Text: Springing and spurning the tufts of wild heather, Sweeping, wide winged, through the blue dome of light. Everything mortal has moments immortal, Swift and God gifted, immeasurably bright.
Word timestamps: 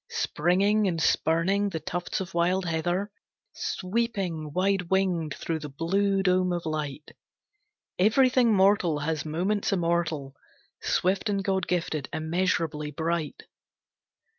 Springing 0.09 0.87
and 0.87 0.99
spurning 0.99 1.69
the 1.69 1.79
tufts 1.79 2.19
of 2.19 2.33
wild 2.33 2.65
heather, 2.65 3.11
Sweeping, 3.53 4.51
wide 4.51 4.89
winged, 4.89 5.35
through 5.35 5.59
the 5.59 5.69
blue 5.69 6.23
dome 6.23 6.51
of 6.51 6.65
light. 6.65 7.11
Everything 7.99 8.51
mortal 8.51 8.97
has 9.01 9.25
moments 9.25 9.71
immortal, 9.71 10.33
Swift 10.81 11.29
and 11.29 11.43
God 11.43 11.67
gifted, 11.67 12.09
immeasurably 12.11 12.89
bright. 12.89 13.43